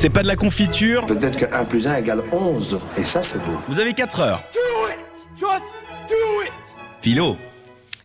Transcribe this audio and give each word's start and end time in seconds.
C'est 0.00 0.08
pas 0.08 0.22
de 0.22 0.28
la 0.28 0.36
confiture. 0.36 1.04
Peut-être 1.04 1.36
que 1.36 1.44
1 1.54 1.64
plus 1.66 1.86
1 1.86 1.96
égale 1.96 2.22
11. 2.32 2.80
Et 2.96 3.04
ça, 3.04 3.22
c'est 3.22 3.36
beau. 3.36 3.52
Vous 3.68 3.80
avez 3.80 3.92
4 3.92 4.20
heures. 4.20 4.42
Philo. 7.02 7.36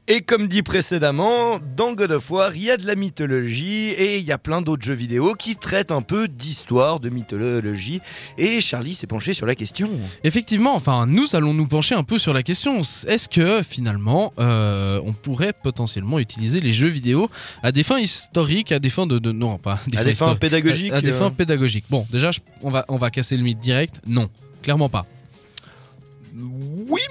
Et 0.07 0.21
comme 0.21 0.47
dit 0.47 0.61
précédemment, 0.61 1.59
dans 1.75 1.93
God 1.93 2.11
of 2.11 2.29
War, 2.29 2.55
il 2.55 2.61
y 2.63 2.69
a 2.69 2.77
de 2.77 2.85
la 2.85 2.95
mythologie 2.95 3.89
et 3.89 4.19
il 4.19 4.23
y 4.23 4.31
a 4.31 4.37
plein 4.37 4.61
d'autres 4.61 4.85
jeux 4.85 4.93
vidéo 4.93 5.33
qui 5.33 5.55
traitent 5.55 5.89
un 5.91 6.03
peu 6.03 6.27
d'histoire, 6.27 6.99
de 6.99 7.09
mythologie. 7.09 8.01
Et 8.37 8.61
Charlie 8.61 8.93
s'est 8.93 9.07
penché 9.07 9.33
sur 9.33 9.47
la 9.47 9.55
question. 9.55 9.89
Effectivement, 10.23 10.75
enfin, 10.75 11.07
nous 11.07 11.35
allons 11.35 11.55
nous 11.55 11.65
pencher 11.65 11.95
un 11.95 12.03
peu 12.03 12.19
sur 12.19 12.33
la 12.33 12.43
question. 12.43 12.81
Est-ce 13.07 13.27
que 13.27 13.63
finalement, 13.63 14.31
euh, 14.37 15.01
on 15.03 15.13
pourrait 15.13 15.53
potentiellement 15.53 16.19
utiliser 16.19 16.61
les 16.61 16.71
jeux 16.71 16.87
vidéo 16.89 17.27
à 17.63 17.71
des 17.71 17.81
fins 17.81 17.99
historiques, 17.99 18.71
à 18.71 18.77
des 18.77 18.91
fins 18.91 19.07
de, 19.07 19.17
de- 19.17 19.31
non, 19.31 19.57
pas 19.57 19.79
À 19.97 20.03
des 20.03 20.13
fins 20.13 20.35
pédagogiques, 20.35 20.93
à, 20.93 20.97
à 20.97 21.01
des 21.01 21.13
euh. 21.13 21.17
fins 21.17 21.31
pédagogiques. 21.31 21.85
Bon, 21.89 22.05
déjà, 22.11 22.29
je- 22.29 22.41
on 22.61 22.69
va 22.69 22.85
on 22.89 22.97
va 22.97 23.09
casser 23.09 23.37
le 23.37 23.43
mythe 23.43 23.57
direct. 23.59 24.01
Non, 24.05 24.29
clairement 24.61 24.87
pas. 24.89 25.07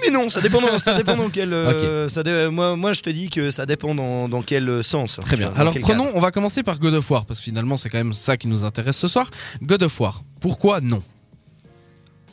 Mais 0.05 0.11
non, 0.11 0.29
ça 0.29 0.41
dépend 0.41 0.61
dans, 0.61 0.77
ça 0.77 0.93
dépend 0.93 1.15
dans 1.15 1.29
quel. 1.29 1.53
euh, 1.53 2.07
ça 2.09 2.23
dé- 2.23 2.49
moi, 2.51 2.75
moi, 2.75 2.93
je 2.93 3.01
te 3.01 3.09
dis 3.09 3.29
que 3.29 3.51
ça 3.51 3.65
dépend 3.65 3.95
dans, 3.95 4.27
dans 4.27 4.41
quel 4.41 4.83
sens. 4.83 5.19
Très 5.23 5.37
bien. 5.37 5.51
Alors 5.55 5.73
prenons, 5.81 6.09
on 6.13 6.19
va 6.19 6.31
commencer 6.31 6.63
par 6.63 6.79
God 6.79 6.93
of 6.93 7.09
War 7.11 7.25
parce 7.25 7.39
que 7.39 7.43
finalement 7.45 7.77
c'est 7.77 7.89
quand 7.89 7.97
même 7.97 8.13
ça 8.13 8.37
qui 8.37 8.47
nous 8.47 8.63
intéresse 8.63 8.97
ce 8.97 9.07
soir. 9.07 9.29
God 9.61 9.83
of 9.83 9.99
War. 9.99 10.23
Pourquoi 10.39 10.81
non? 10.81 11.01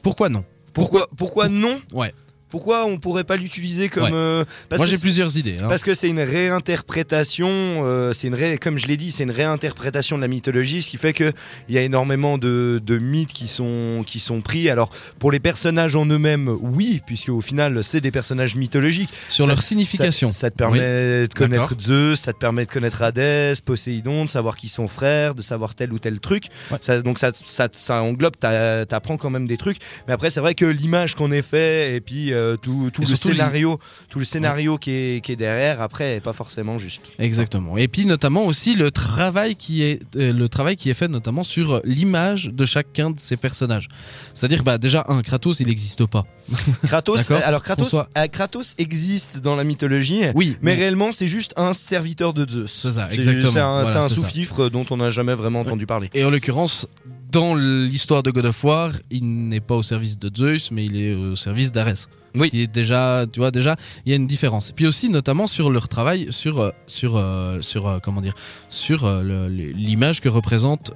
Pourquoi 0.03 0.29
non? 0.29 0.45
Pourquoi, 0.75 1.09
pourquoi 1.17 1.49
non? 1.49 1.81
Ouais. 1.93 2.13
Pourquoi 2.53 2.85
on 2.87 2.99
pourrait 2.99 3.25
pas 3.25 3.37
l'utiliser 3.37 3.89
comme 3.89 4.05
Ouais. 4.05 4.11
euh, 4.13 4.45
parce 4.69 4.79
Moi 4.79 4.87
j'ai 4.87 4.99
plusieurs 4.99 5.37
idées. 5.37 5.57
hein. 5.61 5.69
Parce 5.69 5.83
que 5.83 5.93
c'est 5.95 6.09
une 6.09 6.21
réinterprétation, 6.21 7.49
euh, 7.51 8.13
c'est 8.13 8.29
une 8.29 8.35
ré- 8.35 8.59
comme 8.59 8.79
je 8.79 8.87
l'ai 8.87 8.97
dit, 8.97 9.11
c'est 9.11 9.23
une 9.25 9.31
réinterprétation 9.31 10.17
de 10.17 10.23
la 10.23 10.29
mythologie, 10.29 10.83
ce 10.83 10.91
qui 10.91 10.97
fait 10.97 11.13
que 11.13 11.33
il 11.69 11.75
y 11.75 11.79
a 11.79 11.83
énormément 11.83 12.39
de, 12.39 12.81
de 12.85 12.99
mythes 12.99 13.33
qui 13.33 13.49
sont 13.49 14.05
qui 14.07 14.21
sont 14.21 14.41
pris. 14.41 14.69
Alors 14.69 14.91
pour 15.19 15.33
les 15.33 15.41
personnages 15.41 15.97
en 15.97 16.07
eux-mêmes, 16.07 16.49
oui, 16.61 17.01
puisque 17.07 17.31
au 17.31 17.41
final 17.41 17.83
c'est 17.83 18.01
des 18.01 18.11
personnages 18.11 18.57
mythologiques. 18.57 19.11
Sur 19.31 19.45
Ça- 19.47 19.49
leur 19.51 19.63
signification. 19.63 20.31
Ça, 20.31 20.41
ça 20.41 20.51
te 20.51 20.57
permet 20.57 20.81
de 21.29 21.35
connaître. 21.35 21.75
Zeus, 21.81 22.21
ça 22.21 22.33
te 22.33 22.39
permet 22.39 22.67
de 22.67 22.71
connaître 22.71 23.01
Hadès, 23.03 23.55
Poséidon, 23.65 24.25
de 24.25 24.29
savoir 24.31 24.57
qui 24.57 24.69
sont 24.69 24.89
frères, 24.89 25.35
de 25.35 25.43
savoir 25.43 25.75
tel 25.75 25.93
ou 25.93 25.99
tel 25.99 26.21
truc. 26.21 26.45
Ouais. 26.71 26.79
Ça- 26.85 27.01
donc 27.01 27.19
ça, 27.19 27.33
ça, 27.35 27.69
ça 27.73 28.03
englobe, 28.03 28.37
t'a- 28.39 28.85
t'apprends 28.87 29.17
quand 29.17 29.31
même 29.31 29.49
des 29.49 29.57
trucs. 29.57 29.79
Mais 30.07 30.13
après 30.13 30.29
c'est 30.31 30.41
vrai 30.41 30.55
que 30.55 30.67
l'image 30.67 31.15
qu'on 31.15 31.33
est 31.33 31.43
fait 31.43 31.95
et 31.97 32.01
puis 32.01 32.33
euh, 32.33 32.42
tout, 32.61 32.91
tout 32.93 33.03
le 33.03 33.09
les- 33.09 33.17
scénario, 33.17 33.79
tout 34.11 34.19
le 34.19 34.25
scénario 34.25 34.79
qui, 34.79 34.91
est, 34.91 35.25
qui 35.25 35.33
est 35.33 35.37
derrière, 35.37 35.81
après 35.81 36.17
est 36.17 36.21
pas 36.21 36.33
forcément 36.33 36.79
juste. 36.79 37.11
Exactement. 37.19 37.77
Et 37.77 37.89
puis 37.89 38.07
notamment 38.07 38.45
aussi 38.47 38.75
le 38.75 38.91
travail 38.91 39.57
qui 39.57 39.83
est 39.83 40.01
euh, 40.17 40.33
le 40.33 40.49
travail 40.49 40.77
qui 40.77 40.91
est 40.91 40.95
fait 40.95 41.09
notamment 41.09 41.45
sur 41.45 41.81
l'image 41.85 42.45
de 42.47 42.65
chacun 42.67 43.11
de 43.11 43.21
ces 43.21 43.37
personnages. 43.37 43.89
C'est-à-dire 44.35 44.63
bah 44.63 44.79
déjà 44.79 45.05
un 45.09 45.23
Kratos 45.23 45.61
il 45.61 45.67
n'existe 45.69 46.07
pas. 46.07 46.25
Kratos, 46.85 47.17
D'accord. 47.17 47.41
alors 47.45 47.63
Kratos, 47.63 47.95
euh, 47.95 48.27
Kratos 48.31 48.75
existe 48.79 49.39
dans 49.41 49.57
la 49.57 49.65
mythologie. 49.65 50.23
Oui, 50.35 50.57
Mais 50.63 50.75
réellement, 50.75 51.13
c'est 51.13 51.27
juste 51.27 51.53
un 51.57 51.73
serviteur 51.73 52.35
de 52.35 52.49
Zeus. 52.49 52.71
C'est 52.71 52.93
ça, 52.93 53.09
exactement. 53.11 53.53
C'est 53.53 53.61
un, 53.61 53.83
Voilà, 53.83 54.09
sous-fifre 54.09 54.69
dont 54.69 54.85
on 54.91 54.97
n'a 54.97 55.11
jamais 55.11 55.35
vraiment 55.35 55.61
entendu 55.61 55.87
parler. 55.87 56.11
Et 56.15 56.25
en 56.25 56.31
l'occurrence, 56.31 56.87
dans 57.33 57.55
l'histoire 57.55 58.23
de 58.23 58.31
God 58.31 58.47
of 58.47 58.63
War, 58.63 58.93
il 59.11 59.49
n'est 59.49 59.61
pas 59.61 59.75
au 59.75 59.83
service 59.83 60.19
de 60.19 60.31
Zeus, 60.35 60.71
mais 60.71 60.85
il 60.85 60.97
est 61.01 61.15
au 61.15 61.35
service 61.35 61.73
d'Arès. 61.73 62.09
Oui. 62.35 62.47
Ce 62.47 62.51
qui 62.51 62.61
est 62.63 62.67
déjà, 62.67 63.25
tu 63.31 63.41
vois, 63.41 63.51
déjà, 63.51 63.75
il 64.05 64.11
y 64.11 64.13
a 64.13 64.17
une 64.17 64.27
différence. 64.27 64.71
Et 64.71 64.73
puis 64.75 64.87
aussi, 64.87 65.09
notamment 65.09 65.47
sur 65.47 65.71
leur 65.71 65.89
travail, 65.89 66.29
sur, 66.31 66.61
euh, 66.61 66.71
sur, 66.87 67.17
euh, 67.17 67.61
sur, 67.63 67.89
euh, 67.89 67.99
comment 68.03 68.21
dire, 68.21 68.35
sur 68.69 69.05
euh, 69.05 69.49
l'image 69.49 70.21
que 70.21 70.29
représente. 70.29 70.93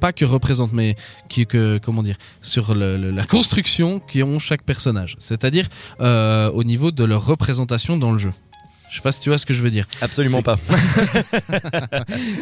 Pas 0.00 0.12
que 0.12 0.24
représente, 0.24 0.72
mais 0.72 0.94
qui 1.28 1.46
que 1.46 1.78
comment 1.82 2.02
dire, 2.02 2.16
sur 2.40 2.74
la 2.74 3.24
construction 3.26 4.00
qui 4.00 4.22
ont 4.22 4.38
chaque 4.38 4.62
personnage. 4.62 5.16
C'est-à-dire 5.18 5.68
euh, 6.00 6.50
au 6.52 6.64
niveau 6.64 6.90
de 6.90 7.04
leur 7.04 7.24
représentation 7.24 7.96
dans 7.96 8.12
le 8.12 8.18
jeu. 8.18 8.30
Je 8.96 9.00
sais 9.00 9.02
pas 9.02 9.12
si 9.12 9.20
tu 9.20 9.28
vois 9.28 9.36
ce 9.36 9.44
que 9.44 9.52
je 9.52 9.62
veux 9.62 9.68
dire. 9.68 9.84
Absolument 10.00 10.40
pas. 10.40 10.56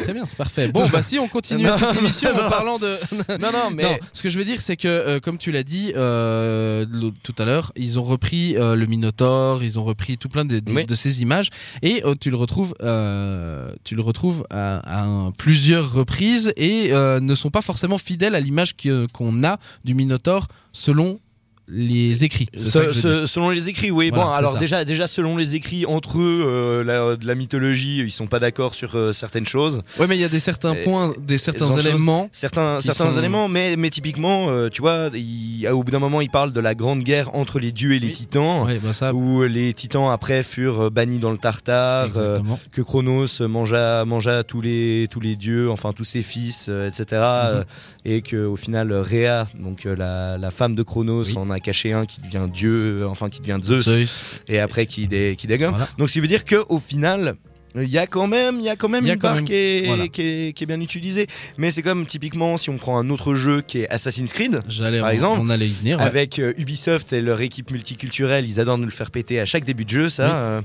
Très 0.03 0.13
bien, 0.13 0.25
c'est 0.25 0.37
parfait. 0.37 0.69
Bon, 0.69 0.87
bah 0.87 1.01
si 1.01 1.19
on 1.19 1.27
continue 1.27 1.63
Non, 1.65 1.77
cette 1.77 1.97
émission 1.97 2.29
non. 2.33 2.43
en 2.45 2.49
parlant 2.49 2.77
de 2.79 2.87
non, 3.41 3.51
non, 3.51 3.71
mais 3.73 3.83
non, 3.83 3.97
ce 4.13 4.23
que 4.23 4.29
je 4.29 4.37
veux 4.37 4.45
dire, 4.45 4.61
c'est 4.61 4.77
que, 4.77 4.87
euh, 4.87 5.19
comme 5.19 5.37
tu 5.37 5.51
l'as 5.51 5.63
dit 5.63 5.91
euh, 5.97 6.85
tout 7.23 7.35
à 7.39 7.43
l'heure, 7.43 7.73
ils 7.75 7.99
ont 7.99 8.03
repris 8.05 8.55
euh, 8.55 8.75
le 8.75 8.85
Minotaure, 8.85 9.63
ils 9.65 9.77
ont 9.79 9.83
repris 9.83 10.17
tout 10.17 10.29
plein 10.29 10.45
de, 10.45 10.59
de- 10.59 10.71
Oui. 10.71 10.85
de 10.85 10.95
ces 10.95 11.21
images, 11.21 11.49
et 11.81 12.01
tu 12.21 12.29
le 12.29 12.37
retrouves, 12.37 12.73
tu 12.79 13.95
le 13.95 14.01
retrouves 14.01 14.47
à, 14.49 14.77
à 14.77 15.03
un- 15.03 15.31
plusieurs 15.31 15.91
reprises, 15.91 16.53
et 16.55 16.91
ne 16.93 17.35
sont 17.35 17.49
pas 17.49 17.61
forcément 17.61 17.97
fidèles 17.97 18.33
à 18.35 18.39
l'image 18.39 18.75
qu'on 19.11 19.43
a 19.43 19.57
du 19.83 19.93
Minotaure 19.93 20.47
selon 20.71 21.19
les 21.67 22.23
écrits. 22.23 22.47
Selon 22.55 23.49
les 23.49 23.69
écrits, 23.69 23.91
oui. 23.91 24.09
Voilà, 24.09 24.25
bon, 24.25 24.31
alors 24.31 24.51
ça. 24.53 24.59
déjà, 24.59 24.85
déjà 24.85 25.07
selon 25.07 25.35
les 25.37 25.55
écrits 25.55 25.85
entre 25.85 26.19
eux, 26.19 26.43
euh, 26.45 26.83
la- 26.83 27.15
de 27.15 27.25
la 27.25 27.35
mythologie, 27.35 27.99
ils 27.99 28.11
sont 28.11 28.27
pas 28.27 28.39
d'accord 28.39 28.75
sur 28.75 28.95
euh, 28.95 29.11
certaines 29.13 29.45
choses, 29.47 29.81
Ouais, 29.99 30.07
mais 30.07 30.15
il 30.15 30.21
y 30.21 30.23
a 30.25 30.29
des 30.29 30.39
certains 30.39 30.73
Et- 30.75 30.81
points, 30.81 31.13
des 31.19 31.37
certains 31.37 31.69
choses. 31.69 31.85
éléments. 31.87 32.29
certains, 32.31 32.79
certains 32.81 33.11
sont- 33.11 33.17
éléments, 33.19 33.47
mais, 33.47 33.75
mais 33.77 33.89
typiquement, 33.89 34.49
euh, 34.49 34.69
tu 34.69 34.81
vois, 34.81 35.09
il- 35.13 35.67
au 35.69 35.83
bout 35.83 35.91
d'un 35.91 35.99
moment, 35.99 36.21
ils 36.21 36.29
parlent 36.29 36.53
de 36.53 36.59
la 36.59 36.75
grande 36.75 36.99
guerre 37.03 37.35
entre 37.35 37.59
les 37.59 37.71
dieux 37.71 37.93
et 37.93 37.99
les 37.99 38.07
Oui. 38.07 38.13
titans. 38.13 38.63
Ouais, 38.65 38.79
bah 38.79 38.93
ça. 38.93 39.13
Où 39.13 39.43
les 39.43 39.73
titans 39.73 40.09
après 40.11 40.43
furent 40.43 40.91
bannis 40.91 41.19
dans 41.19 41.31
le 41.31 41.37
Tartare, 41.37 42.09
euh, 42.17 42.39
que 42.71 42.81
Chronos 42.81 43.25
mangea, 43.47 44.05
mangea 44.05 44.43
tous 44.43 44.61
les 44.61 45.07
tous 45.09 45.19
les 45.19 45.35
dieux, 45.35 45.69
enfin 45.71 45.93
tous 45.93 46.03
ses 46.03 46.21
fils, 46.21 46.67
euh, 46.69 46.87
etc. 46.87 47.05
Mhm. 47.11 47.19
euh, 47.21 47.63
et 48.05 48.21
que 48.21 48.45
au 48.45 48.55
final 48.55 48.93
Rhea, 48.93 49.47
donc 49.59 49.85
euh, 49.85 49.95
la, 49.95 50.37
la 50.37 50.51
femme 50.51 50.75
de 50.75 50.83
Chronos, 50.83 51.23
Oui. 51.25 51.37
en 51.37 51.49
a 51.49 51.54
caché 51.59 51.93
un 51.93 52.05
qui 52.05 52.21
devient 52.21 52.47
dieu, 52.51 52.97
euh, 53.01 53.07
enfin 53.07 53.29
qui 53.29 53.39
devient 53.39 53.59
Zeus, 53.63 53.83
Zeus. 53.83 54.41
et 54.47 54.59
après 54.59 54.85
qui 54.85 55.07
dé, 55.07 55.35
qui 55.37 55.47
dégomme. 55.47 55.71
Voilà. 55.71 55.89
Donc 55.97 56.09
ce 56.09 56.13
qui 56.13 56.19
veut 56.19 56.27
dire 56.27 56.45
que 56.45 56.63
au 56.69 56.79
final 56.79 57.35
il 57.81 57.89
y 57.89 57.97
a 57.97 58.07
quand 58.07 58.27
même, 58.27 58.59
il 58.59 58.65
y 58.65 58.69
a 58.69 58.75
quand 58.75 58.89
même 58.89 59.05
a 59.05 59.13
une 59.13 59.19
quand 59.19 59.33
même- 59.35 59.43
qui, 59.43 59.53
est, 59.53 59.85
voilà. 59.87 60.07
qui, 60.07 60.21
est, 60.21 60.53
qui 60.53 60.63
est 60.63 60.67
bien 60.67 60.79
utilisée. 60.79 61.27
Mais 61.57 61.71
c'est 61.71 61.81
comme 61.81 62.05
typiquement 62.05 62.57
si 62.57 62.69
on 62.69 62.77
prend 62.77 62.97
un 62.97 63.09
autre 63.09 63.35
jeu 63.35 63.61
qui 63.61 63.79
est 63.79 63.89
Assassin's 63.89 64.31
Creed, 64.33 64.59
Par 64.61 64.63
on- 65.03 65.07
exemple, 65.09 65.39
on 65.41 65.49
allait 65.49 65.67
y 65.67 65.73
venir. 65.73 65.97
ouais. 65.99 66.03
avec 66.05 66.39
euh, 66.39 66.53
Ubisoft 66.57 67.11
et 67.13 67.21
leur 67.21 67.41
équipe 67.41 67.71
multiculturelle, 67.71 68.45
ils 68.47 68.59
adorent 68.59 68.77
nous 68.77 68.85
le 68.85 68.91
faire 68.91 69.11
péter 69.11 69.39
à 69.39 69.45
chaque 69.45 69.65
début 69.65 69.85
de 69.85 69.89
jeu, 69.89 70.09
ça. 70.09 70.25
Oui. 70.25 70.31
euh, 70.35 70.61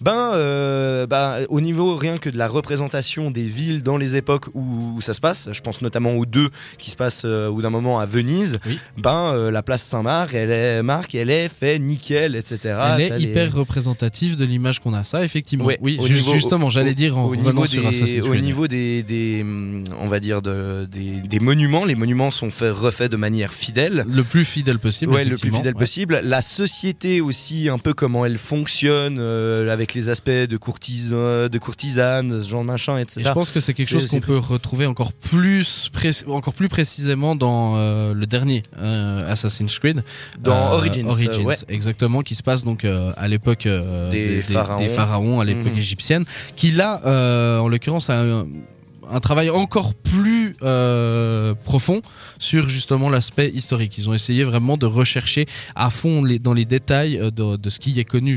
ben, 0.00 0.32
euh, 0.34 1.06
bah, 1.06 1.38
au 1.48 1.60
niveau 1.60 1.96
rien 1.96 2.18
que 2.18 2.28
de 2.30 2.36
la 2.38 2.48
représentation 2.48 3.30
des 3.30 3.42
villes 3.44 3.82
dans 3.82 3.96
les 3.96 4.16
époques 4.16 4.46
où, 4.54 4.94
où 4.96 5.00
ça 5.00 5.14
se 5.14 5.20
passe, 5.20 5.48
je 5.52 5.60
pense 5.60 5.82
notamment 5.82 6.12
aux 6.14 6.26
deux 6.26 6.48
qui 6.78 6.90
se 6.90 6.96
passent 6.96 7.24
au 7.24 7.60
d'un 7.60 7.68
moment 7.70 8.00
à 8.00 8.06
Venise. 8.06 8.58
Oui. 8.66 8.78
Ben, 8.96 9.50
la 9.50 9.62
place 9.62 9.82
Saint-Marc, 9.82 10.32
elle 10.34 10.50
est 10.50 10.82
Marc, 10.82 11.14
elle 11.14 11.28
est 11.28 11.48
fait 11.50 11.78
nickel, 11.78 12.34
etc. 12.36 12.58
Elle 12.94 13.00
est 13.02 13.18
les- 13.18 13.24
hyper 13.24 13.52
représentative 13.52 14.36
de 14.36 14.46
l'image 14.46 14.80
qu'on 14.80 14.94
a. 14.94 15.04
Ça, 15.04 15.22
effectivement. 15.24 15.66
Ouais, 15.66 15.78
oui, 15.82 15.96
au 16.00 16.08
niveau- 16.08 16.32
justement, 16.50 16.70
j'allais 16.70 16.94
dire 16.94 17.16
en 17.16 17.26
au 17.26 17.36
niveau, 17.36 17.66
sur 17.66 17.82
des, 17.82 17.88
Assassin's 17.88 18.24
au 18.26 18.34
niveau 18.34 18.66
des, 18.66 19.02
des, 19.02 19.44
on 20.00 20.08
va 20.08 20.18
dire 20.20 20.42
de, 20.42 20.86
des, 20.90 21.20
des 21.26 21.38
monuments, 21.38 21.84
les 21.84 21.94
monuments 21.94 22.30
sont 22.30 22.50
faits, 22.50 22.72
refaits 22.74 23.10
de 23.10 23.16
manière 23.16 23.52
fidèle. 23.54 24.04
Le 24.08 24.24
plus 24.24 24.44
fidèle 24.44 24.78
possible. 24.78 25.12
Ouais, 25.12 25.24
le 25.24 25.36
plus 25.36 25.50
fidèle 25.50 25.74
Ouais. 25.74 25.80
possible. 25.80 26.20
La 26.24 26.42
société 26.42 27.20
aussi, 27.20 27.68
un 27.68 27.78
peu 27.78 27.92
comment 27.94 28.26
elle 28.26 28.38
fonctionne, 28.38 29.18
euh, 29.20 29.72
avec 29.72 29.94
les 29.94 30.08
aspects 30.08 30.28
de, 30.30 30.56
courtisan, 30.56 31.48
de 31.48 31.58
courtisane, 31.58 32.42
ce 32.42 32.48
genre 32.48 32.62
de 32.62 32.66
machin, 32.66 32.98
etc. 32.98 33.20
Et 33.20 33.24
je 33.28 33.32
pense 33.32 33.50
que 33.52 33.60
c'est 33.60 33.72
quelque 33.74 33.88
chose 33.88 34.06
qu'on 34.08 34.20
peut 34.20 34.38
retrouver 34.38 34.86
encore 34.86 35.12
plus, 35.12 35.90
encore 36.26 36.54
plus 36.54 36.68
précisément 36.68 37.36
dans 37.36 37.74
euh, 37.76 38.12
le 38.14 38.26
dernier 38.26 38.62
euh, 38.78 39.30
Assassin's 39.30 39.78
Creed. 39.78 40.02
Dans 40.40 40.72
Origins, 40.72 41.06
ouais. 41.44 41.54
exactement, 41.68 42.22
qui 42.22 42.34
se 42.34 42.42
passe 42.42 42.64
donc 42.64 42.84
à 42.84 43.28
l'époque 43.28 43.68
Des 44.10 44.42
pharaons. 44.42 44.88
pharaons, 44.88 45.40
à 45.40 45.44
l'époque 45.44 45.72
Mhm. 45.72 45.78
égyptienne, 45.78 46.24
qui 46.56 46.70
là, 46.70 47.00
euh, 47.04 47.58
en 47.58 47.68
l'occurrence, 47.68 48.10
a 48.10 48.20
un, 48.20 48.46
un 49.10 49.20
travail 49.20 49.50
encore 49.50 49.94
plus 49.94 50.39
euh, 50.62 51.54
profond 51.64 52.00
sur 52.38 52.68
justement 52.68 53.10
l'aspect 53.10 53.48
historique. 53.50 53.96
Ils 53.98 54.08
ont 54.08 54.14
essayé 54.14 54.44
vraiment 54.44 54.76
de 54.76 54.86
rechercher 54.86 55.46
à 55.74 55.90
fond 55.90 56.24
les, 56.24 56.38
dans 56.38 56.54
les 56.54 56.64
détails 56.64 57.18
euh, 57.18 57.30
de, 57.30 57.56
de 57.56 57.70
ce 57.70 57.78
qui 57.78 57.98
est 58.00 58.04
connu, 58.04 58.36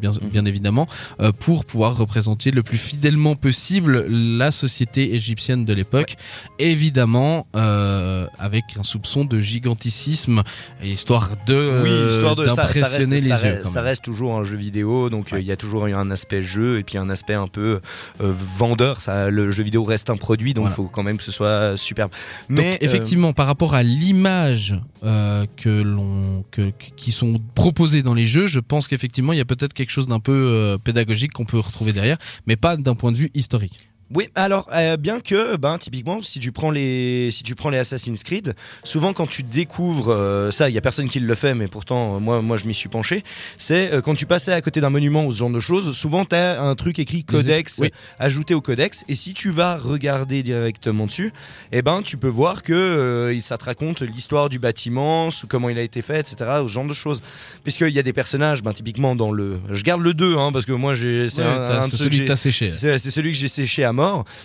bien, 0.00 0.10
Mhm. 0.10 0.28
bien 0.30 0.44
évidemment, 0.44 0.86
euh, 1.20 1.32
pour 1.32 1.64
pouvoir 1.64 1.96
représenter 1.96 2.50
le 2.50 2.62
plus 2.62 2.78
fidèlement 2.78 3.34
possible 3.36 4.06
la 4.08 4.50
société 4.50 5.14
égyptienne 5.14 5.64
de 5.64 5.72
l'époque. 5.74 6.16
Évidemment, 6.58 7.46
euh, 7.56 8.26
avec 8.38 8.64
un 8.78 8.82
soupçon 8.82 9.24
de 9.24 9.40
giganticisme, 9.40 10.42
histoire 10.84 11.30
de 11.46 11.82
oui, 11.82 12.12
ça, 12.22 12.34
reste, 12.34 12.78
d'impressionner 12.80 13.16
les 13.20 13.28
ça 13.28 13.46
yeux. 13.48 13.60
quand 13.62 13.68
ça 13.70 13.80
même. 13.80 13.88
reste 13.88 14.02
toujours 14.04 14.34
un 14.36 14.42
jeu 14.44 14.56
vidéo, 14.56 15.08
donc 15.10 15.28
il 15.30 15.34
Ouais. 15.34 15.44
y 15.44 15.52
a 15.52 15.56
toujours 15.56 15.86
eu 15.86 15.94
un 15.94 16.10
aspect 16.10 16.42
jeu 16.42 16.78
et 16.78 16.82
puis 16.84 16.98
un 16.98 17.08
aspect 17.10 17.34
un 17.34 17.48
peu 17.48 17.80
vendeur. 18.18 19.00
Ça, 19.00 19.30
le 19.30 19.50
jeu 19.50 19.62
vidéo 19.62 19.84
reste 19.84 20.10
un 20.10 20.16
produit, 20.16 20.52
donc 20.54 20.64
il 20.64 20.74
Voilà. 20.74 20.76
faut 20.76 20.84
quand 20.92 21.02
même 21.02 21.16
que 21.16 21.24
ce 21.24 21.32
soit 21.32 21.39
superbe. 21.76 22.10
Donc 22.48 22.58
Mais 22.58 22.74
euh, 22.74 22.78
effectivement, 22.80 23.32
par 23.32 23.46
rapport 23.46 23.74
à 23.74 23.82
l'image 23.82 24.80
euh, 25.04 25.44
que 25.56 25.82
l'on 25.82 26.44
que, 26.50 26.72
qui 26.96 27.12
sont 27.12 27.40
proposées 27.54 28.02
dans 28.02 28.14
les 28.14 28.26
jeux, 28.26 28.46
je 28.46 28.60
pense 28.60 28.88
qu'effectivement 28.88 29.32
il 29.32 29.38
y 29.38 29.42
a 29.42 29.44
peut-être 29.44 29.72
quelque 29.72 29.90
chose 29.90 30.08
d'un 30.08 30.20
peu 30.20 30.32
euh, 30.32 30.78
pédagogique 30.78 31.32
qu'on 31.32 31.44
peut 31.44 31.58
retrouver 31.58 31.92
derrière, 31.92 32.18
mais 32.46 32.56
pas 32.56 32.76
d'un 32.76 32.94
point 32.94 33.12
de 33.12 33.16
vue 33.16 33.30
historique. 33.34 33.89
Oui, 34.12 34.28
alors 34.34 34.68
euh, 34.72 34.96
bien 34.96 35.20
que, 35.20 35.56
ben 35.56 35.78
typiquement, 35.78 36.20
si 36.22 36.40
tu 36.40 36.50
prends 36.50 36.70
les, 36.72 37.30
si 37.30 37.44
tu 37.44 37.54
prends 37.54 37.70
les 37.70 37.78
Assassin's 37.78 38.24
Creed, 38.24 38.54
souvent 38.82 39.12
quand 39.12 39.28
tu 39.28 39.44
découvres 39.44 40.08
euh, 40.10 40.50
ça, 40.50 40.68
il 40.68 40.74
y 40.74 40.78
a 40.78 40.80
personne 40.80 41.08
qui 41.08 41.20
le 41.20 41.34
fait, 41.36 41.54
mais 41.54 41.68
pourtant 41.68 42.16
euh, 42.16 42.18
moi, 42.18 42.42
moi 42.42 42.56
je 42.56 42.66
m'y 42.66 42.74
suis 42.74 42.88
penché. 42.88 43.22
C'est 43.56 43.92
quand 44.04 44.14
tu 44.14 44.26
passais 44.26 44.52
à 44.52 44.60
côté 44.60 44.80
d'un 44.80 44.90
monument 44.90 45.24
ou 45.26 45.32
ce 45.32 45.38
genre 45.38 45.50
de 45.50 45.60
choses, 45.60 45.96
souvent 45.96 46.24
tu 46.24 46.34
as 46.34 46.60
un 46.60 46.74
truc 46.74 46.98
écrit 46.98 47.22
codex 47.22 47.78
Oui. 47.78 47.90
ajouté 48.18 48.52
au 48.54 48.60
codex, 48.60 49.04
et 49.08 49.14
si 49.14 49.32
tu 49.32 49.50
vas 49.50 49.76
regarder 49.76 50.42
directement 50.42 51.06
dessus, 51.06 51.32
eh 51.70 51.80
ben 51.82 52.02
tu 52.02 52.16
peux 52.16 52.26
voir 52.28 52.64
que 52.64 53.36
ça 53.40 53.58
te 53.58 53.64
raconte 53.64 54.00
l'histoire 54.02 54.48
du 54.48 54.58
bâtiment, 54.58 55.30
sous 55.30 55.46
comment 55.46 55.68
il 55.68 55.78
a 55.78 55.82
été 55.82 56.02
fait, 56.02 56.18
etc. 56.20 56.36
Ce 56.62 56.66
genre 56.68 56.84
de 56.86 56.92
choses. 56.94 57.22
Puisqu'il 57.62 57.90
y 57.94 57.98
a 57.98 58.02
des 58.02 58.12
personnages, 58.12 58.62
ben 58.62 58.72
typiquement 58.72 59.14
dans 59.14 59.30
le, 59.30 59.58
je 59.70 59.82
garde 59.84 60.02
le 60.02 60.14
2 60.14 60.36
hein, 60.36 60.50
parce 60.52 60.66
que 60.66 60.72
moi 60.72 60.94
j'ai, 60.96 61.28
c'est 61.28 61.42
Ouais, 61.42 61.46
un, 61.46 61.82
celui 61.82 62.18
que 62.18 62.22
que 62.24 62.28
t'as 62.28 62.36
séché. 62.36 62.70
c'est 62.70 62.98
c'est 62.98 63.10
celui 63.12 63.30
que 63.32 63.38
j'ai 63.38 63.46
séché 63.48 63.84
à 63.84 63.92
mort. 63.92 63.99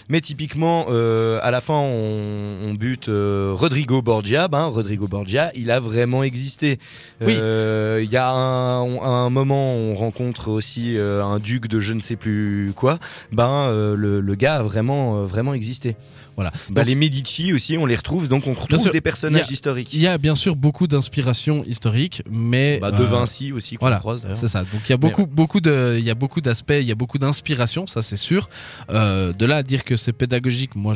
Mais 0.10 0.22
typiquement, 0.22 0.86
euh, 0.90 1.40
à 1.44 1.52
la 1.52 1.62
fin, 1.62 1.74
on, 1.76 2.46
on 2.70 2.74
bute 2.74 3.10
euh, 3.10 3.52
Rodrigo 3.56 4.02
Borgia. 4.02 4.48
Ben, 4.48 4.66
Rodrigo 4.66 5.08
Borgia, 5.08 5.52
il 5.56 5.72
a 5.72 5.80
vraiment 5.80 6.24
existé. 6.24 6.80
Oui. 7.22 7.34
Euh, 7.40 8.02
Il 8.04 8.12
y 8.12 8.18
a 8.18 8.30
un, 8.32 8.82
on- 8.82 9.02
à 9.02 9.08
un 9.08 9.30
moment, 9.30 9.76
on 9.76 9.94
rencontre 9.96 10.50
aussi 10.50 10.98
un 11.00 11.40
duc 11.40 11.68
de 11.68 11.80
je 11.80 11.94
ne 11.94 12.02
sais 12.02 12.16
plus 12.16 12.72
quoi. 12.76 13.00
Ben, 13.32 13.72
le, 13.72 14.20
le 14.22 14.36
gars 14.36 14.56
a 14.58 14.64
vraiment, 14.64 15.22
vraiment 15.22 15.54
existé. 15.54 15.96
Voilà. 16.36 16.52
Donc- 16.70 16.86
les 16.86 16.96
Medici 16.96 17.54
aussi, 17.54 17.78
on 17.78 17.86
les 17.86 17.96
retrouve. 17.96 18.28
Donc, 18.28 18.46
on 18.48 18.52
retrouve 18.54 18.78
sûr, 18.78 18.92
des 18.92 19.00
personnages 19.00 19.48
a- 19.50 19.54
historiques. 19.54 19.94
Il 19.94 20.02
y 20.02 20.08
a 20.08 20.18
bien 20.18 20.36
sûr 20.36 20.58
beaucoup 20.58 20.86
d'inspiration 20.86 21.64
historique, 21.66 22.24
mais 22.30 22.78
Bah, 22.80 22.92
de 22.92 23.02
euh, 23.04 23.06
Vinci 23.06 23.54
aussi 23.54 23.78
qu'on 23.78 23.86
voilà. 23.88 24.02
C'est 24.34 24.50
ça. 24.50 24.60
Donc 24.64 24.82
il 24.86 24.90
y 24.90 24.94
a 24.94 24.98
beaucoup, 24.98 25.26
beaucoup 25.28 25.62
de, 25.62 25.96
il 25.98 26.04
y 26.04 26.10
a 26.10 26.16
beaucoup 26.16 26.42
d'aspects, 26.42 26.74
il 26.78 26.84
y 26.86 26.92
a 26.92 26.96
beaucoup 26.96 27.20
d'inspiration, 27.20 27.88
ça 27.88 28.02
c'est 28.02 28.18
sûr. 28.18 28.50
Euh, 28.90 29.32
de 29.32 29.45
là 29.46 29.58
à 29.58 29.64
dire 29.64 29.84
que 29.84 29.96
c'est 29.96 30.14
pédagogique, 30.14 30.76
moi 30.76 30.94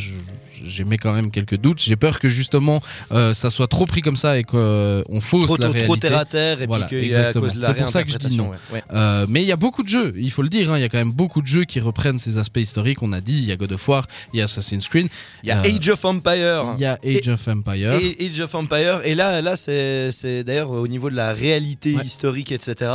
j'émets 0.64 0.98
quand 0.98 1.14
même 1.14 1.32
quelques 1.32 1.58
doutes. 1.58 1.80
J'ai 1.82 1.96
peur 1.96 2.20
que 2.20 2.28
justement 2.28 2.82
euh, 3.12 3.34
ça 3.34 3.50
soit 3.50 3.68
trop 3.68 3.86
pris 3.86 4.02
comme 4.02 4.16
ça 4.18 4.38
et 4.38 4.44
qu'on 4.44 5.04
fausse 5.22 5.48
Trop, 5.48 5.58
la 5.58 5.66
trop, 5.68 5.74
réalité. 5.74 5.86
trop 5.86 5.96
terre 5.98 6.18
à 6.18 6.26
terre 6.26 6.62
et 6.62 6.68
Voilà, 6.68 6.86
puis 6.86 6.98
exactement. 6.98 7.48
C'est 7.50 7.74
pour 7.78 7.90
ça 7.90 8.04
que 8.04 8.12
je 8.12 8.18
dis 8.18 8.36
non. 8.38 8.50
réinterprétation, 8.50 8.50
ouais. 8.50 8.84
Ouais. 8.92 8.98
Euh, 8.98 9.26
mais 9.30 9.42
il 9.42 9.48
y 9.48 9.52
a 9.52 9.56
beaucoup 9.56 9.84
de 9.84 9.88
jeux, 9.90 10.14
il 10.18 10.32
faut 10.32 10.42
le 10.42 10.50
dire. 10.50 10.72
hein, 10.72 10.78
Il 10.78 10.82
y 10.82 10.84
a 10.84 10.90
quand 10.90 10.98
même 10.98 11.12
beaucoup 11.12 11.42
de 11.42 11.48
jeux 11.48 11.64
qui 11.66 11.80
reprennent 11.80 12.20
ces 12.20 12.38
aspects 12.38 12.60
historiques. 12.60 13.02
On 13.02 13.14
a 13.14 13.22
dit, 13.22 13.38
il 13.38 13.46
y 13.46 13.52
a 13.52 13.56
God 13.56 13.72
of 13.72 13.88
War, 13.88 14.06
il 14.34 14.38
y 14.40 14.42
a 14.42 14.46
Assassin's 14.46 14.88
Creed, 14.88 15.08
Il 15.44 15.50
y 15.50 15.52
a 15.52 15.60
Euh, 15.60 15.64
Age 15.78 15.90
of 15.90 16.04
Empire. 16.06 16.76
il 16.78 16.82
y 16.82 16.86
a 16.86 17.00
Age 17.06 17.28
of 17.30 17.48
Empire. 17.48 17.94
Et 17.94 18.28
Age 18.30 18.40
of 18.42 18.54
Empire. 18.56 19.02
Et 19.06 19.16
là, 19.16 19.42
là 19.42 19.56
c'est 19.56 20.12
c'est 20.12 20.44
d'ailleurs 20.44 20.72
au 20.72 20.88
niveau 20.88 21.10
de 21.10 21.16
la 21.16 21.34
réalité 21.34 21.96
Ouais. 21.96 22.04
historique, 22.06 22.52
etc. 22.52 22.92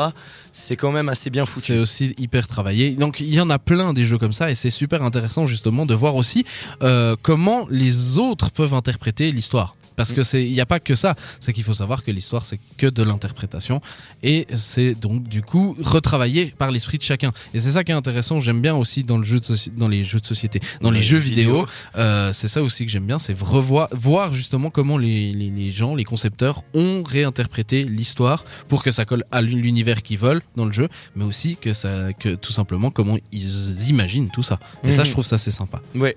C'est 0.53 0.77
quand 0.77 0.93
même 0.93 1.09
assez 1.09 1.31
bien 1.31 1.45
C'est 1.47 1.53
foutu. 1.53 1.73
aussi 1.79 2.15
hyper 2.19 2.47
travaillé. 2.47 2.91
Donc 2.93 3.21
il 3.21 3.35
y 3.35 3.41
en 3.41 3.51
a 3.51 3.59
plein 3.59 3.93
des 3.93 4.05
jeux 4.05 4.19
comme 4.19 4.33
ça 4.33 4.51
et 4.51 4.55
c'est 4.55 4.71
super 4.71 5.03
intéressant 5.03 5.44
justement 5.47 5.87
de 5.87 5.95
voir 5.95 6.17
aussi 6.17 6.45
euh, 6.83 7.17
comment 7.23 7.67
les 7.71 8.19
autres 8.19 8.51
peuvent 8.51 8.75
interpréter 8.75 9.33
l'histoire. 9.33 9.75
Parce 9.97 10.11
Mm. 10.11 10.15
que 10.15 10.23
c'est, 10.25 10.45
il 10.45 10.53
n'y 10.53 10.61
a 10.61 10.67
pas 10.67 10.81
que 10.81 10.95
ça. 10.95 11.15
C'est 11.41 11.53
qu'il 11.53 11.63
faut 11.65 11.75
savoir 11.75 12.03
que 12.05 12.11
l'histoire 12.11 12.45
c'est 12.47 12.59
que 12.77 12.87
de 12.87 13.03
l'interprétation 13.03 13.81
et 14.23 14.47
c'est 14.55 14.95
donc 14.95 15.25
du 15.29 15.43
coup 15.43 15.77
retravaillé 15.81 16.53
par 16.59 16.71
l'esprit 16.71 16.99
de 16.99 17.03
chacun. 17.03 17.33
Et 17.55 17.61
c'est 17.61 17.71
ça 17.71 17.85
qui 17.85 17.93
est 17.93 17.95
intéressant. 17.95 18.41
J'aime 18.41 18.61
bien 18.61 18.75
aussi 18.75 19.05
dans 19.05 19.19
le 19.19 19.25
jeu 19.25 19.41
de 19.41 19.45
soci- 19.45 19.71
dans 19.77 19.89
les 19.89 20.05
jeux 20.05 20.21
de 20.21 20.27
société, 20.27 20.61
dans 20.81 20.91
les 20.91 21.01
jeux 21.01 21.19
vidéo. 21.19 21.63
vidéo. 21.63 21.67
euh, 21.97 22.33
c'est 22.33 22.49
ça 22.49 22.63
aussi 22.63 22.85
que 22.85 22.91
j'aime 22.91 23.07
bien, 23.07 23.19
c'est 23.19 23.39
revoir, 23.39 23.89
voir 23.93 24.33
justement 24.35 24.71
comment 24.71 24.99
les, 24.99 25.33
les, 25.33 25.51
les 25.51 25.71
gens, 25.73 25.95
les 25.95 26.05
concepteurs 26.05 26.63
ont 26.75 27.03
réinterprété 27.05 27.85
l'histoire 27.85 28.45
pour 28.69 28.83
que 28.83 28.91
ça 28.91 29.05
colle 29.05 29.25
à 29.31 29.43
l'univers 29.43 30.03
qu'ils 30.03 30.19
veulent 30.19 30.43
dans 30.57 30.65
le 30.65 30.73
jeu, 30.73 30.89
mais 31.17 31.25
aussi 31.25 31.57
que 31.57 31.73
ça, 31.73 32.13
que 32.13 32.35
tout 32.35 32.53
simplement 32.53 32.91
comment 32.91 33.17
ils 33.33 33.89
imaginent 33.89 34.31
tout 34.33 34.43
ça. 34.43 34.59
Et 34.83 34.93
ça, 34.93 35.03
Mhm. 35.03 35.07
je 35.07 35.11
trouve 35.13 35.25
ça 35.27 35.39
c'est 35.39 35.51
sympa. 35.51 35.81
Ouais. 35.95 36.17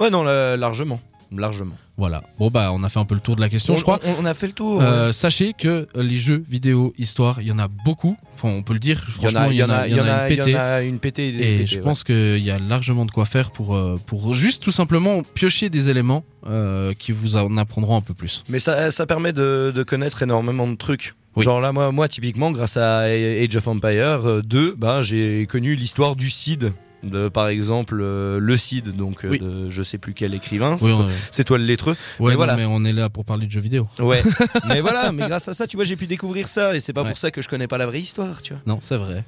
Ouais, 0.00 0.10
non, 0.10 0.22
la- 0.22 0.56
largement. 0.56 1.00
Largement. 1.36 1.74
Voilà. 1.96 2.22
Bon 2.38 2.48
bah, 2.50 2.70
on 2.72 2.82
a 2.82 2.88
fait 2.88 2.98
un 2.98 3.04
peu 3.04 3.14
le 3.14 3.20
tour 3.20 3.36
de 3.36 3.40
la 3.40 3.48
question, 3.48 3.74
on, 3.74 3.76
je 3.76 3.82
crois. 3.82 4.00
on- 4.04 4.22
on 4.22 4.24
a 4.24 4.34
fait 4.34 4.46
le 4.46 4.52
tour. 4.52 4.80
Euh, 4.82 5.12
sachez 5.12 5.52
que 5.52 5.86
euh, 5.96 6.02
les 6.02 6.18
jeux 6.18 6.44
vidéo 6.48 6.92
histoire, 6.98 7.40
il 7.40 7.48
y 7.48 7.52
en 7.52 7.58
a 7.58 7.68
beaucoup. 7.68 8.16
Enfin, 8.34 8.48
on 8.48 8.62
peut 8.62 8.72
le 8.72 8.78
dire. 8.78 9.02
il 9.08 9.12
y 9.24 9.26
en 9.26 9.30
Franchement, 9.30 9.40
a, 9.40 9.48
il 9.52 9.56
y 9.56 9.62
en 9.62 9.70
a, 9.70 9.86
il 9.88 9.94
y 9.96 10.00
en 10.00 10.04
a, 10.04 10.28
une 10.28 10.32
il 10.32 10.36
y 10.36 10.40
en 10.40 10.44
pétée. 10.44 10.56
a 10.56 10.82
une 10.82 10.98
pétée. 10.98 11.28
Et 11.62 11.66
je 11.66 11.76
ouais. 11.76 11.80
pense 11.82 12.02
qu'il 12.04 12.38
y 12.38 12.50
a 12.50 12.58
largement 12.58 13.04
de 13.04 13.10
quoi 13.10 13.24
faire 13.24 13.50
pour, 13.50 13.74
euh, 13.76 13.98
pour 14.06 14.34
juste 14.34 14.62
tout 14.62 14.72
simplement 14.72 15.22
piocher 15.22 15.68
des 15.70 15.88
éléments 15.88 16.24
euh, 16.46 16.92
qui 16.98 17.12
vous 17.12 17.36
en 17.36 17.56
apprendront 17.56 17.96
un 17.96 18.00
peu 18.02 18.14
plus. 18.14 18.44
Mais 18.48 18.58
ça, 18.58 18.90
ça 18.90 19.06
permet 19.06 19.32
de, 19.32 19.72
de 19.74 19.82
connaître 19.82 20.22
énormément 20.22 20.66
de 20.66 20.74
trucs. 20.76 21.14
Oui. 21.36 21.44
Genre 21.44 21.60
là, 21.62 21.72
moi, 21.72 21.92
moi, 21.92 22.08
typiquement, 22.08 22.50
grâce 22.50 22.76
à 22.76 23.00
Age 23.04 23.56
of 23.56 23.66
Empire 23.68 24.26
euh, 24.28 24.42
2, 24.42 24.74
bah, 24.76 25.00
j'ai 25.02 25.46
connu 25.46 25.74
l'histoire 25.76 26.14
du 26.16 26.28
Cid. 26.28 26.72
De, 27.02 27.28
par 27.28 27.48
exemple, 27.48 27.98
euh, 28.00 28.38
le 28.38 28.56
Cid, 28.56 28.94
donc 28.94 29.24
euh, 29.24 29.28
Oui. 29.30 29.38
de 29.40 29.70
je 29.70 29.82
sais 29.82 29.98
plus 29.98 30.14
quel 30.14 30.34
écrivain. 30.34 30.76
Oui, 30.80 30.90
c'est 30.90 30.96
toi- 30.96 31.08
C'est 31.32 31.44
toi 31.44 31.58
le 31.58 31.64
lettreux. 31.64 31.96
ouais, 32.20 32.26
Mais 32.26 32.30
non, 32.30 32.36
voilà. 32.36 32.56
mais 32.56 32.64
on 32.64 32.84
est 32.84 32.92
là 32.92 33.10
pour 33.10 33.24
parler 33.24 33.46
de 33.46 33.50
jeux 33.50 33.60
vidéo. 33.60 33.88
Ouais. 33.98 34.22
mais 34.68 34.80
voilà, 34.80 35.10
mais 35.10 35.26
grâce 35.26 35.48
à 35.48 35.54
ça, 35.54 35.66
tu 35.66 35.76
vois, 35.76 35.84
j'ai 35.84 35.96
pu 35.96 36.06
découvrir 36.06 36.46
ça. 36.46 36.76
Et 36.76 36.80
c'est 36.80 36.92
pas 36.92 37.02
Ouais. 37.02 37.08
pour 37.08 37.18
ça 37.18 37.30
que 37.32 37.42
je 37.42 37.48
connais 37.48 37.66
pas 37.66 37.78
la 37.78 37.86
vraie 37.86 38.00
histoire, 38.00 38.40
tu 38.42 38.52
vois. 38.52 38.62
Non, 38.66 38.78
c'est 38.80 38.96
vrai. 38.96 39.24